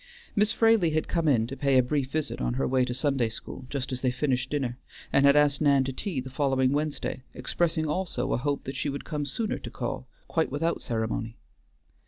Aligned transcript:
Miss 0.35 0.51
Fraley 0.51 0.89
had 0.89 1.07
come 1.07 1.27
in 1.27 1.45
to 1.45 1.55
pay 1.55 1.77
a 1.77 1.83
brief 1.83 2.09
visit 2.09 2.41
on 2.41 2.55
her 2.55 2.67
way 2.67 2.85
to 2.85 2.91
Sunday 2.91 3.29
school 3.29 3.67
just 3.69 3.93
as 3.93 4.01
they 4.01 4.09
finished 4.09 4.49
dinner, 4.49 4.79
and 5.13 5.27
had 5.27 5.35
asked 5.35 5.61
Nan 5.61 5.83
to 5.83 5.93
tea 5.93 6.19
the 6.19 6.31
following 6.31 6.71
Wednesday, 6.71 7.21
expressing 7.35 7.85
also 7.85 8.33
a 8.33 8.37
hope 8.37 8.63
that 8.63 8.75
she 8.75 8.89
would 8.89 9.05
come 9.05 9.27
sooner 9.27 9.59
to 9.59 9.69
call, 9.69 10.07
quite 10.27 10.51
without 10.51 10.81
ceremony. 10.81 11.37